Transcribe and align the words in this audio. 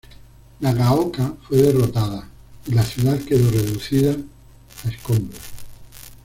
Nagaoka 0.61 1.35
fue 1.47 1.57
derrotada 1.59 2.27
y 2.65 2.71
la 2.71 2.81
ciudad 2.83 3.19
quedó 3.19 3.51
reducida 3.51 4.15
a 4.83 4.87
escombros. 4.89 5.37